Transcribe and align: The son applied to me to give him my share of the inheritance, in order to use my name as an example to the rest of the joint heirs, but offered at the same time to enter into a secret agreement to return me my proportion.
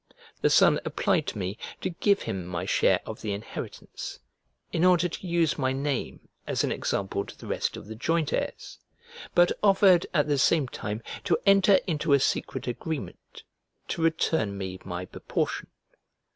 The 0.41 0.49
son 0.49 0.79
applied 0.83 1.27
to 1.27 1.37
me 1.37 1.59
to 1.81 1.91
give 1.91 2.23
him 2.23 2.43
my 2.47 2.65
share 2.65 3.01
of 3.05 3.21
the 3.21 3.33
inheritance, 3.33 4.17
in 4.73 4.83
order 4.83 5.07
to 5.07 5.27
use 5.27 5.59
my 5.59 5.73
name 5.73 6.27
as 6.47 6.63
an 6.63 6.71
example 6.71 7.23
to 7.23 7.37
the 7.37 7.45
rest 7.45 7.77
of 7.77 7.85
the 7.85 7.93
joint 7.93 8.33
heirs, 8.33 8.79
but 9.35 9.51
offered 9.61 10.07
at 10.11 10.27
the 10.27 10.39
same 10.39 10.67
time 10.67 11.03
to 11.25 11.37
enter 11.45 11.75
into 11.85 12.13
a 12.13 12.19
secret 12.19 12.65
agreement 12.67 13.43
to 13.89 14.01
return 14.01 14.57
me 14.57 14.79
my 14.83 15.05
proportion. 15.05 15.67